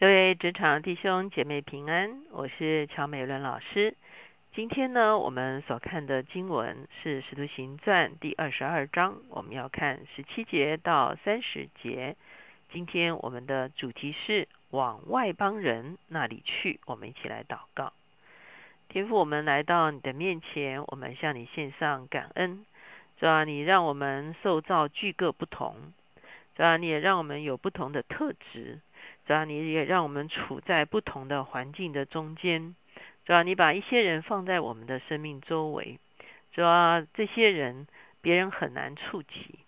[0.00, 3.96] 各位职场弟兄姐妹平安，我是乔美伦老师。
[4.54, 12.14] 今天呢，我们所看的经文是《使徒行传》第二十二章，我们要看十七节到三十节。
[12.72, 16.78] 今天我们的主题是往外邦人那里去。
[16.86, 17.92] 我们一起来祷告，
[18.88, 22.64] 天父，我们来到你的面前，我们向你献上感恩。
[23.18, 25.74] 主啊，你让我们受造具各不同，
[26.54, 28.78] 主啊，你也让我们有不同的特质。
[29.28, 32.74] 主要你也让我们处在不同的环境的中间，
[33.26, 35.98] 主要你把一些人放在我们的生命周围，
[36.50, 37.86] 主要这些人
[38.22, 39.58] 别人很难触及，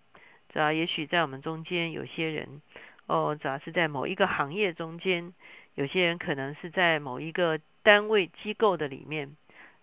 [0.48, 2.62] 主要也许在我们中间有些人，
[3.04, 5.34] 哦，主要是在某一个行业中间，
[5.74, 9.36] 有些人可能是在某一个单位机构的里面，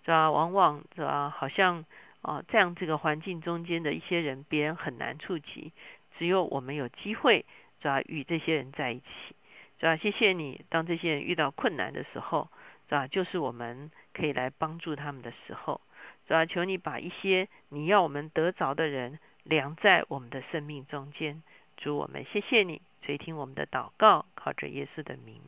[0.03, 1.85] 主要往往主要好像
[2.21, 5.71] 哦这样这个环境中间的一些人，别人很难触及，
[6.17, 7.45] 只有我们有机会
[7.79, 9.35] 主要与这些人在一起。
[9.79, 9.95] 是吧？
[9.95, 10.65] 谢谢你。
[10.69, 12.49] 当这些人遇到困难的时候，
[12.89, 13.07] 是吧？
[13.07, 15.81] 就是我们可以来帮助他们的时候，
[16.27, 16.45] 是吧？
[16.45, 21.43] 求你把一些你要我们得着的人量在我们的生命中间。
[21.77, 25.39] 主我们谢谢你垂听我们的祷告，靠着耶稣的名，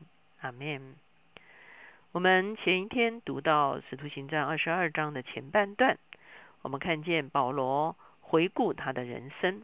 [0.41, 0.95] 阿门。
[2.11, 5.97] 我们前一天读到使徒行传二十二章的前半段，
[6.61, 9.63] 我们看见保罗回顾他的人生。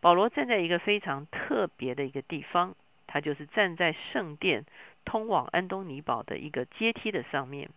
[0.00, 2.74] 保罗站在一个非常特别的一个地方。
[3.14, 4.64] 他就是站在圣殿
[5.04, 7.70] 通往安东尼堡的一个阶梯的上面，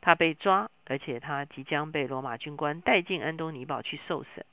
[0.00, 4.46] 他被抓，而且他即将被罗马军官带进安东尼堡去受审。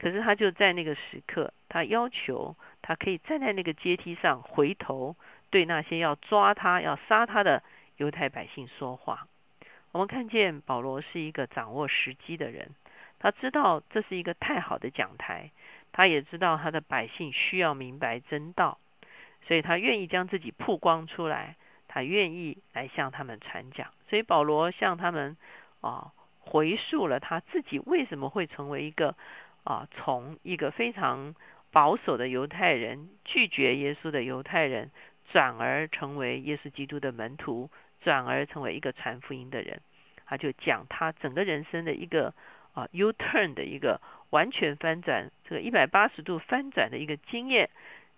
[0.00, 5.14] 可是他就在那个时刻，他要求他可以站在那个阶梯上，回头
[5.50, 7.62] 对那些要抓他、要杀他的
[7.98, 9.28] 犹太百姓说话。
[9.92, 12.74] 我们看见保罗是一个掌握时机的人，
[13.20, 15.52] 他知道这是一个太好的讲台，
[15.92, 18.78] 他也知道他的百姓需要明白真道。
[19.46, 21.54] 所以他愿意将自己曝光出来，
[21.86, 23.92] 他愿意来向他们传讲。
[24.08, 25.36] 所以保罗向他们
[25.82, 29.14] 啊回述了他自己为什么会成为一个
[29.62, 31.36] 啊从一个非常
[31.70, 34.90] 保守的犹太人拒绝耶稣的犹太人，
[35.30, 37.70] 转而成为耶稣基督的门徒，
[38.00, 39.80] 转而成为一个传福音的人。
[40.24, 42.34] 他就讲他整个人生的一个
[42.72, 47.70] 啊 U turn 的一个完全翻转，这个一百八十度翻转的一个经验，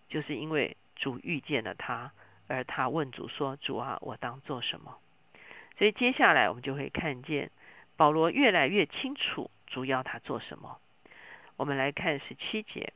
[0.09, 0.75] 就是因为。
[0.99, 2.13] 主遇见了他，
[2.49, 4.99] 而他问主说：“主啊，我当做什么？”
[5.79, 7.51] 所以接下来我们就会看见
[7.97, 10.79] 保罗越来越清楚主要他做什么。
[11.57, 12.93] 我们来看十七节。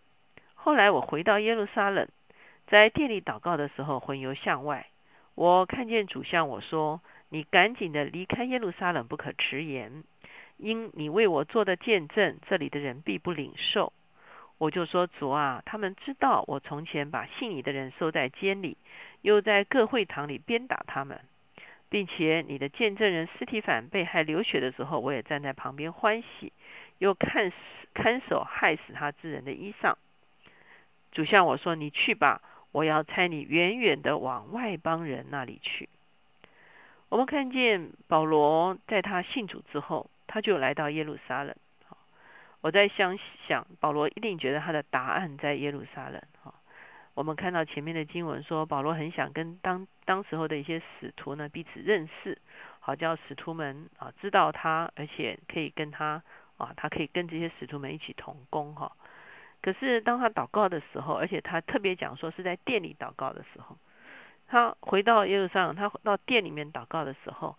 [0.54, 2.08] 后来我回到耶路撒冷，
[2.66, 4.88] 在店里祷告的时候，魂游向外，
[5.34, 10.04] 我看见主向我说：“你赶紧的离开耶路撒冷，不可迟延，
[10.56, 13.92] 因你为我做的见证，这里的人必不领受。”
[14.62, 18.76] 我就说主啊，他们知道我从前把信你的人收在监里，
[19.20, 21.18] 又在各会堂里鞭打他们，
[21.88, 26.52] 并且你的见证人斯提凡被害流血的时候，我也站在旁边欢喜，
[26.98, 27.56] 又看死
[27.92, 29.96] 看守害死他之人的衣裳。
[31.10, 32.40] 主向我说：“你去吧，
[32.70, 35.88] 我要差你远远的往外邦人那里去。”
[37.10, 41.52] 我们看见保罗在他信主之后，他就来到耶路撒冷。
[42.62, 43.18] 我在想
[43.48, 46.22] 想，保罗一定觉得他的答案在耶路撒冷。
[46.44, 46.54] 哈，
[47.12, 52.38] 我们看到前面的经文说，保罗很想跟当当时候的一些使徒呢彼此认识，
[52.78, 56.22] 好叫使徒们啊知道他，而且可以跟他
[56.56, 58.72] 啊，他可以跟这些使徒们一起同工。
[58.76, 58.92] 哈，
[59.60, 63.76] 可是当他祷告的时候，而且他特别讲说是在店里祷告的时候，
[64.46, 67.58] 他回到耶路撒冷，他到店里面祷告的时候。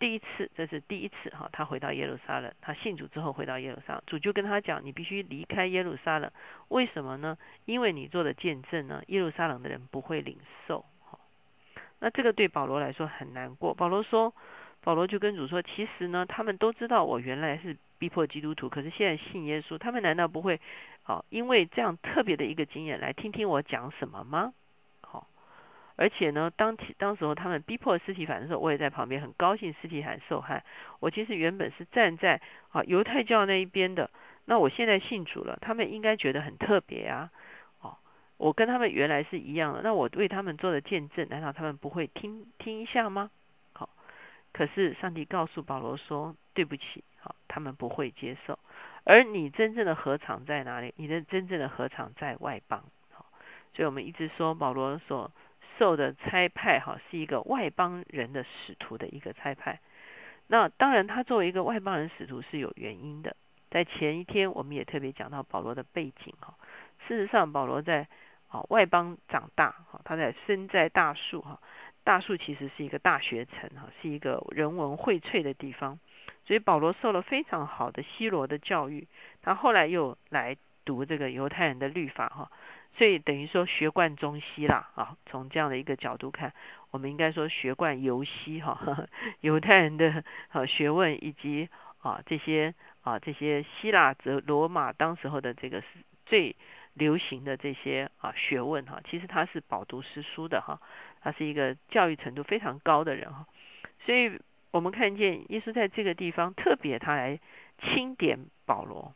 [0.00, 6.32] 第一次，这是第一次哈，他回到耶路撒冷，他信主之后回到耶路撒冷，主就跟他讲，你必须离开耶路撒冷，
[6.68, 7.36] 为什么呢？
[7.66, 10.86] 因为你做的见证呢，耶路撒冷的人不会领受。
[11.04, 11.18] 哈，
[11.98, 13.74] 那这个对保罗来说很难过。
[13.74, 14.34] 保罗说，
[14.82, 20.58] 保罗就跟主说，其实呢，他们都知道我原来是逼迫基督徒，可是现在信耶稣，他们难道不会
[21.02, 24.54] 好，因为这样特别的一个经验来听听我讲什么吗？
[26.00, 30.64] 而且呢，当当时候他们逼迫尸体反的时候，我也在旁边，很高兴尸体反受害。
[30.98, 32.40] 我其实原本是站在
[32.70, 34.08] 啊犹太教那一边的，
[34.46, 37.30] 那我现在信主了，他们应该觉得很特别啊。
[37.82, 37.98] 哦，
[38.38, 43.30] 我跟他们原来是一样的，那我为他们做的见证，难道他们不会听听一下吗？
[43.74, 43.90] 好，
[44.54, 48.58] 可是上帝告诉保罗说，对不起，好，他们不会接受。
[49.04, 50.94] 而你真正的合场在哪里？
[50.96, 52.82] 你的真正的合场在外邦。
[53.12, 53.26] 好，
[53.74, 55.30] 所以我们一直说保罗所。
[55.80, 59.80] 受的差派哈是一个外邦人的使徒的一个差派，
[60.46, 63.34] 那当然他作为一个外邦人使徒是有原因的。
[63.70, 66.52] 在前一天我们也特别讲到保罗的背景哈，
[67.08, 68.06] 事实上保罗在
[68.48, 71.58] 啊外邦长大，哈，他在身在大树，哈，
[72.04, 75.98] 大树其实是一个大学城，哈，是一个人文荟萃的地方，
[76.44, 79.08] 所以保罗受了非常好的希罗的教育，
[79.40, 80.54] 他后来又来
[80.84, 82.50] 读这个犹太人的律法，哈，
[82.96, 86.52] 所以等于说学贯中西啦，啊，从这样的一个角度看，
[86.90, 89.06] 我们应该说学贯犹西，哈，
[89.40, 91.68] 犹太人的啊学问以及
[92.00, 95.86] 啊这些啊这些希腊、则罗马当时候的这个是
[96.26, 96.56] 最。
[96.94, 100.80] 流行的这些啊学问哈，其实他是饱读诗书的哈，
[101.22, 103.46] 他是一个教育程度非常高的人哈，
[104.04, 104.38] 所以
[104.72, 107.38] 我们看见耶稣在这个地方特别他来
[107.78, 109.14] 钦点保罗。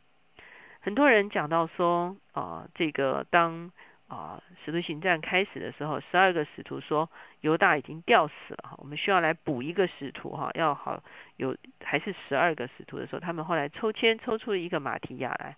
[0.85, 3.71] 很多人讲到说啊，这个当
[4.07, 7.09] 啊使徒行传开始的时候，十二个使徒说
[7.41, 11.03] 犹大已经吊死了，我们需要来补一个使徒哈，要好
[11.37, 15.57] 有还是十二个使徒的时候，他们后来抽签抽出一个马提亚来。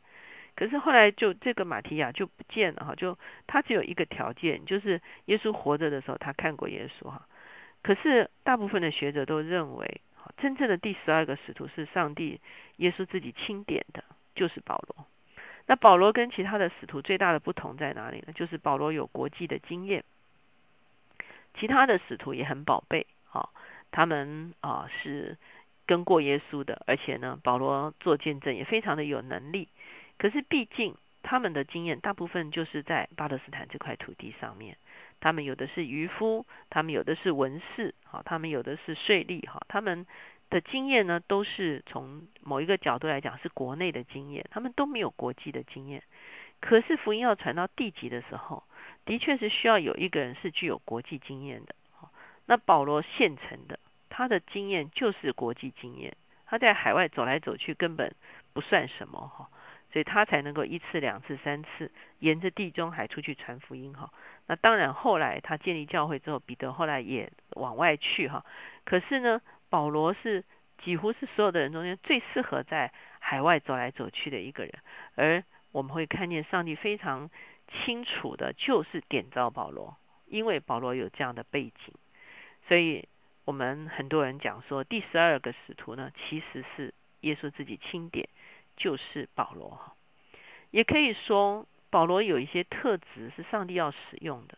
[0.56, 7.28] 可是后来就这个马提亚就不见了哈，就他只有一个条件，就是耶稣活着的时候他看过耶稣哈。
[7.84, 10.00] 可是大部分的学者都认为，
[10.38, 12.40] 真正的第十二个使徒是上帝
[12.78, 15.06] 耶稣自己钦点的，就是保罗。
[15.68, 18.34] 那保罗跟其他的使徒最大的不同在哪里呢？
[18.34, 20.04] 就是保罗有国际的经验，
[21.60, 23.50] 其他的使徒也很宝贝啊，
[23.92, 25.38] 他们啊是
[25.86, 29.68] 跟过耶稣的，而且呢，保罗做见证也非常的有能力。
[30.18, 34.78] 可是，毕竟他们的经验大部分就是在巴勒斯坦这块土地上面。
[35.20, 40.06] 他们有的是渔夫，他们有的是文士，哈，他们有的是税吏，哈，他们
[40.50, 46.04] 的经验呢，都是从某一个角度来讲是国内的经验，他们都没有国际的经验。
[46.60, 48.64] 可是福音要传到地级的时候，
[49.06, 51.76] 的确是需要有一个人是具有国际经验的。
[52.46, 53.78] 那保罗现成的，
[54.10, 56.16] 他的经验就是国际经验，
[56.46, 58.16] 他在海外走来走去根本
[58.54, 59.50] 不算什么，哈。
[59.94, 61.90] 所以他才能够一次、两次、三次
[62.20, 64.12] 沿着地中海出去传福音哈。
[64.46, 68.46] 那当然后来他建立教会之后，彼得后来也往外去哈。
[68.84, 70.44] 可是呢，保罗是
[70.84, 74.74] 几乎是所有的人中间最适合在海外走来走去的一个人。
[75.16, 77.30] 而我们会看见上帝非常
[77.72, 81.94] 清楚的，就是点召保罗，因为保罗有这样的背景。
[82.68, 83.08] 所以
[83.46, 88.28] 我们很多人讲说，第十二个使徒呢，其实是耶稣自己钦点。
[88.80, 89.96] 就是保罗哈，
[90.70, 94.56] 也可以说保罗有一些特质是上帝要使用的，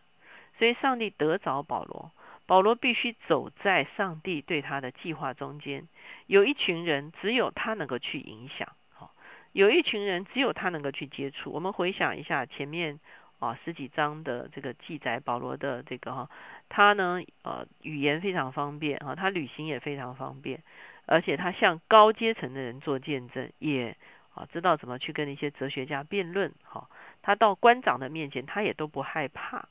[0.58, 2.12] 所以上帝得着保罗，
[2.50, 5.88] 保罗必须走在上帝对他的计划中间。
[6.26, 9.12] 有一群人只有他能够去影响，哈，
[9.52, 11.52] 有一群人只有他能够去接触。
[11.52, 13.00] 我们回想一下前面
[13.38, 16.28] 啊十几章的这个记载，保罗的这个哈，
[16.70, 20.64] 他呢呃语言非常方便啊，他旅行也非常方便。
[21.06, 23.96] 而且他向高阶层的人做见证，也
[24.34, 26.52] 啊知道怎么去跟一些哲学家辩论。
[26.64, 26.90] 哈，
[27.22, 29.70] 他到官长的面前，他也都不害怕。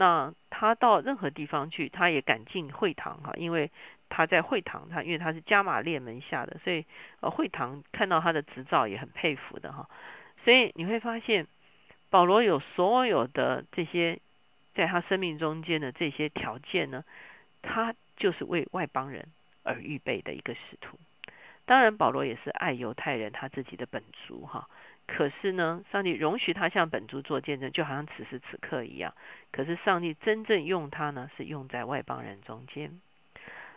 [0.00, 3.20] 那他到任何地方去，他也敢进会堂。
[3.22, 3.70] 哈，因为
[4.08, 6.86] 他在会堂，他因为他是加马列门下的，所以
[7.20, 9.70] 呃会堂看到他的执照也很佩服的。
[9.70, 9.86] 哈，
[10.42, 11.46] 所以你会发现
[12.08, 14.18] 保罗有所有的这些
[14.74, 17.04] 在他生命中间的这些条件呢，
[17.60, 19.28] 他就是为外邦人。
[19.62, 20.98] 而预备的一个使徒，
[21.70, 24.68] 当然保罗也是爱犹太人，他自己的本族哈。
[25.06, 29.14] 可是呢，上帝容许他向本族做见证，就好像此时此刻一样。
[29.52, 33.00] 可是上帝真正用他呢，是用在外邦人中间。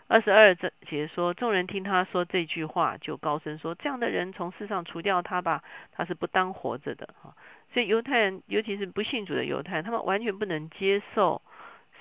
[0.08, 7.36] 二十二节说，众人听他说这句话，就高声说：这样的人从世上除掉他吧，他是不当活着的哈。
[7.76, 11.44] 所以犹太人，尤其是不信主的犹太人，他们完全不能接受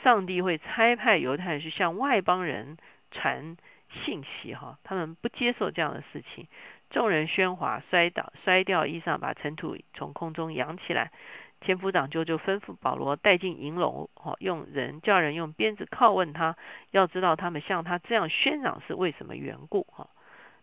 [0.03, 2.79] 上帝会差派犹太人去向外邦人
[3.11, 3.59] 传。
[4.05, 6.49] 信息哈，他们不接受这样的事情。
[6.91, 11.11] 众人喧哗，摔倒，摔掉衣裳，把尘土从空中扬起来。
[11.61, 16.57] 千夫长就就吩咐保罗带进营楼，哈，用人叫人用鞭子拷问他，
[16.91, 20.11] 要知道他们像他这样喧嚷是为什么缘故哈。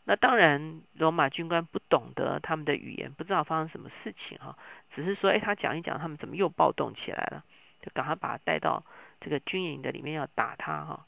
[0.04, 4.58] 那当然，罗马军官不懂得他们的语言，不知道发生什么事情哈，
[4.94, 7.44] 只是说，哎，他讲一讲，他们怎么又暴动起来了，
[7.82, 8.84] 就赶快把他带到
[9.22, 11.06] 这个军营的里面要打他哈。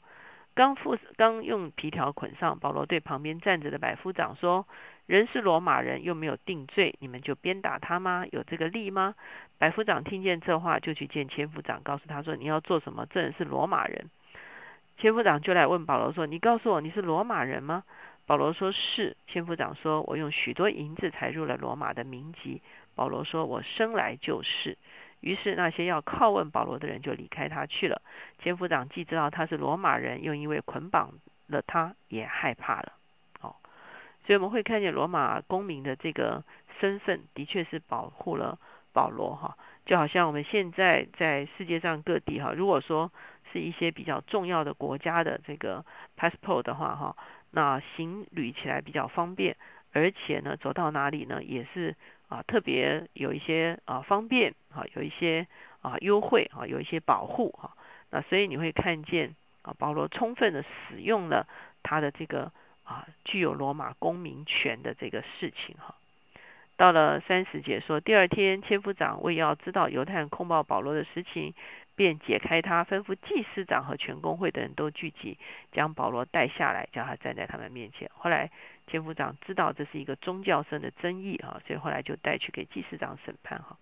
[0.54, 4.66] 刚附刚用皮条捆上，保罗对旁边站着的百夫长说
[5.06, 8.26] ：“人是罗马人，又没有定罪，你们就鞭打他吗？
[8.30, 9.14] 有这个力吗？”
[9.58, 13.06] 百夫长听见这话，就去见千夫长，告诉他说：“你要做什么？
[13.06, 14.10] 这人是罗马人。”
[14.98, 17.84] 千夫长就来问保罗说：“你告诉我，你是罗马人吗？”
[18.26, 19.16] 保罗说是。
[19.26, 22.60] 千夫长说：“我用许多银子才入了罗马的民籍。”
[22.94, 24.76] 保罗说：“我生来就是。”
[25.22, 28.02] 于是那些要拷问保罗的人就离开他去了。
[28.40, 31.14] 千夫长既知道他是罗马人，又因为捆绑
[31.46, 32.92] 了他，也害怕了。
[33.40, 33.56] 哦，
[34.26, 36.44] 所以我们会看见罗马公民的这个
[36.80, 38.58] 身份，的确是保护了
[38.92, 39.56] 保罗哈。
[39.86, 43.10] 就好像我们现在在世界上各地哈，如果说
[43.52, 45.84] 是一些比较重要的国家的这个
[46.16, 47.16] passport 的话哈，
[47.50, 49.56] 那行旅起来比较方便，
[49.92, 51.96] 而且呢，走到哪里呢也是
[52.32, 55.46] 啊特别有一些啊方便啊，有一些
[55.82, 57.76] 啊优惠啊，有一些保护哈。
[58.10, 61.46] 那所以你会看见啊，保罗充分的使用了
[61.82, 62.50] 他的这个
[62.84, 65.94] 啊具有罗马公民权的这个事情哈。
[66.76, 71.54] 到了三十节说，第二天千夫长为要知道犹太人控告保罗的事情，
[71.94, 75.38] 便解开他，吩咐祭司长和全公会的人都聚集，
[75.70, 78.10] 将保罗带下来，叫他站在他们面前。
[78.14, 78.50] 后来
[78.86, 83.78] 千夫长知道这是一个宗教上的争议哈，所以后来就带去给祭司长审判哈。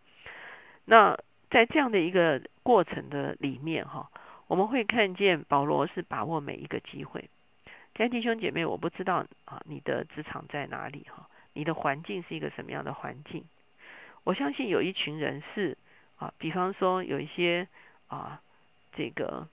[0.84, 1.18] 那
[1.50, 4.10] 在这样的一个过程的里面哈，
[4.46, 7.28] 我们会看见保罗是把握每一个机会。
[7.94, 11.28] 亲爱的弟兄姐妹，我不知道啊，你的职场在哪里哈？
[11.52, 13.44] 你的环境是一个什么样的环境？
[14.22, 15.76] 我相信有一群人是
[16.16, 17.66] 啊，比方说有一些
[18.06, 18.40] 啊，
[18.92, 19.48] 这个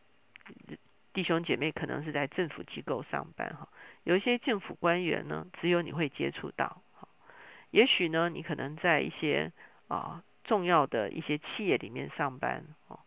[1.14, 3.68] 弟兄姐妹可能是在政府机构上班哈，
[4.08, 6.82] 有一些政府官员呢，只有你会接触到。
[7.72, 9.52] 也许呢，你可能在一些
[9.90, 13.02] 啊重要的一些企业里面上班哦，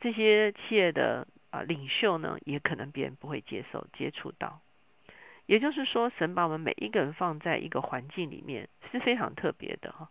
[0.00, 4.62] 这些企业的啊领袖呢，也可能别人不会接受接触到。
[5.44, 10.08] 也就是说，神把我们每一个人放在一个环境里面是非常特别的哈。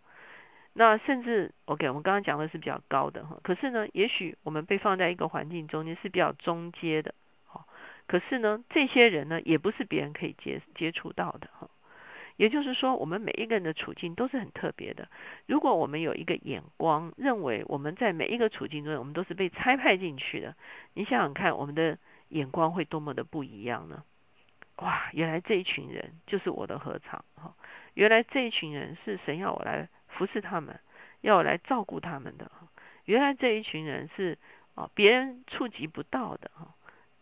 [0.74, 3.40] 那甚至，OK，我们刚刚讲的是比较高的哈。
[3.42, 7.12] 可是呢，也许我们被放在一个环境中间是比较中阶的，
[8.06, 11.68] 可是呢，这些人呢，也不是别人可以接接触到的哈。
[12.36, 15.08] 也就是说，我们每一个人的处境都是很特别的。
[15.46, 20.54] 如果我们有一个眼光，认为我们在每一个处境中，我们都是被差派进去的，
[20.92, 21.98] 你想想看，我们的
[22.28, 24.04] 眼光会多么的不一样呢？
[24.76, 27.54] 哇，原来这一群人就是我的合场哈！
[27.94, 30.78] 原来这一群人是神要我来服侍他们，
[31.22, 32.52] 要我来照顾他们的。
[33.06, 34.36] 原来这一群人是
[34.74, 36.74] 啊，别人触及不到的哈。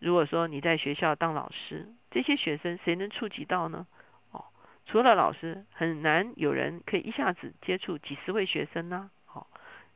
[0.05, 3.87] 如果说你在学校当老师，这些学生谁能触及到呢？
[4.33, 4.45] 哦，
[4.87, 9.11] 除了老师，很难有人可以一下子接触几十位学生呢。
[9.25, 9.49] 好，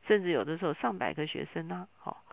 [0.07, 1.87] 甚至有的时候上百个学生呢。
[1.97, 2.23] 好，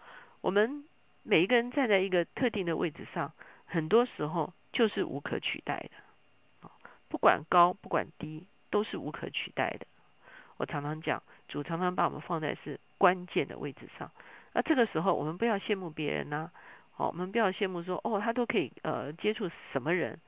[0.41, 0.85] 我们
[1.23, 3.33] 每一个人站在一个特定的位置上，
[3.67, 4.53] 很多时候。
[4.73, 6.69] 就是无可取代的，
[7.09, 9.87] 不管高不管低，都是无可取代的。
[10.59, 14.11] 我常常讲，主常常把我们放在是关键的位置上。
[14.53, 16.51] 那这个时候，我们不要羡慕别人呐，
[16.97, 20.19] 哦，我们不要羡慕说，哦，他都可以呃接触什么人，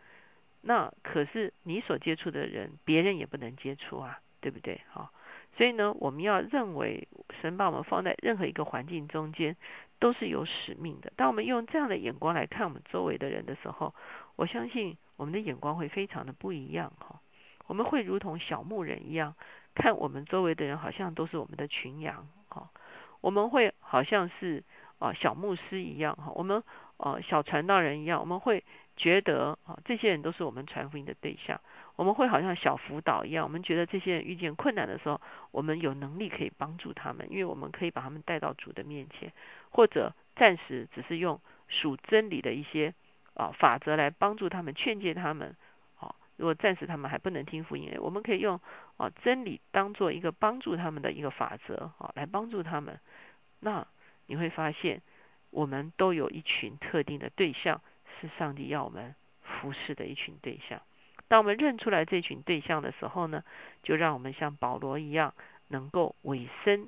[0.60, 4.80] 那可是你所接触的人，别人也不能接触啊，对不对？
[4.90, 5.10] 好，
[5.56, 7.08] 所以呢，我们要认为
[7.40, 9.56] 神把我们放在任何一个环境中间，
[9.98, 11.10] 都是有使命的。
[11.16, 13.94] 当我们用这样的眼光来看我们周围的人的时候，
[14.36, 17.20] 我相信我们的眼光会非常的不一样哈，
[17.66, 19.34] 我们会如同小牧人一样，
[19.74, 22.68] 看我们周围的人好像都是我们的群羊哈，
[23.22, 24.62] 我们会好像是
[24.98, 26.62] 啊小牧师一样哈，我们
[26.96, 28.64] 啊小传道人一样，我们会
[28.96, 31.60] 觉得啊这些人都是我们传福音的对象，
[31.96, 39.32] 我们会好像小辅导一样，我们觉得这些人遇见困难的时候，我们有能力可以帮助他们，因为我们可以把他们带到主的面前，
[39.70, 42.94] 或者暂时只是用属真理的一些。
[43.34, 45.54] 啊，法则来帮助他们，劝诫他们。
[45.94, 48.60] 好，如果暂时他们还不能听福音，我们可以用
[48.96, 52.98] 啊真理当做一个帮助他们的一个法则，啊来帮助他们。
[53.60, 53.86] 那
[54.28, 55.02] 你会发现，
[55.50, 57.80] 我们都有一群特定的对象，
[58.20, 60.80] 是上帝要我们服侍的一群对象。
[61.26, 63.42] 当我们认出来这群对象的时候呢，
[63.82, 65.34] 就让我们像保罗一样，
[65.66, 66.86] 能够委身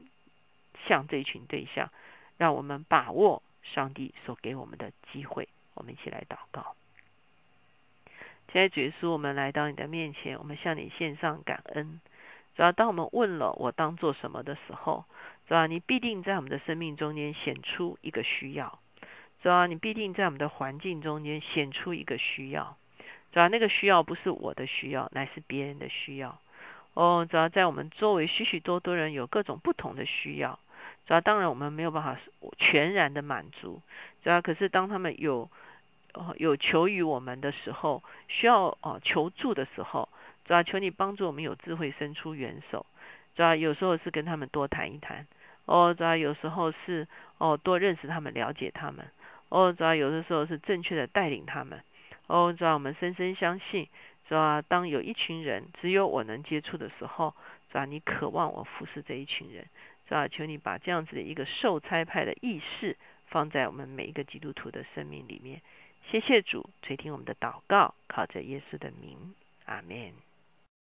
[0.87, 1.90] 向这群对象，
[2.38, 5.49] 让我们把握上帝所给我们的机会。
[5.75, 6.75] 我们一起来祷告。
[8.52, 12.00] 现在主耶稣，我们来到你的面前，我们向你献上感恩。
[12.56, 15.04] 主要当我们问了我当做什么的时候，
[15.50, 18.78] 主要你必定在我们的生命中间显出一个需要。
[19.42, 22.76] 主要你必定在我们的环境中间显出一个需要。
[23.33, 26.38] 主要那个需要不是我的需要，乃是别人的需要。
[26.95, 30.57] 哦，主要在我们周围许许多多人有各种不同的需要。
[31.09, 32.16] 主要当然我们没有办法
[32.57, 33.83] 全然的满足，
[34.23, 35.50] 主要可是当他们有
[36.37, 40.09] 有求于我们的时候，需要哦求助的时候，
[40.45, 42.87] 主要求你帮助我们有智慧伸出援手，
[43.35, 45.26] 主要有时候是跟他们多谈一谈，
[45.64, 47.07] 哦主要有时候是
[47.38, 49.11] 哦多认识他们了解他们，
[49.49, 51.83] 哦主要有的时候是正确的带领他们，
[52.26, 53.88] 哦主要我们深深相信，
[54.29, 57.35] 主要当有一群人只有我能接触的时候，
[57.71, 59.67] 主要你渴望我服侍这一群人。
[60.09, 60.26] 是吧？
[60.26, 62.97] 求你把这样子的一个受差派的意识
[63.29, 65.62] 放在我们每一个基督徒的生命里面。
[66.11, 69.37] 谢谢主垂听我们的祷告，靠着耶稣的名，
[69.67, 70.12] 阿门。